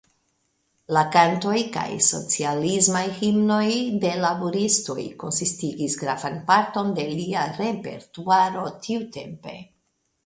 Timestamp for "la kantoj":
0.95-1.57